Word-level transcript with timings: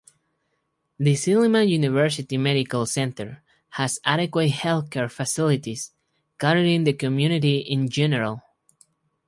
The 0.97 1.13
Silliman 1.15 1.67
University 1.67 2.35
Medical 2.35 2.87
Center 2.87 3.43
has 3.69 3.99
adequate 4.03 4.49
healthcare 4.49 5.11
facilities 5.11 5.91
catering 6.39 6.85
the 6.85 6.93
community 6.93 7.57
in 7.59 7.87
general. 7.87 8.41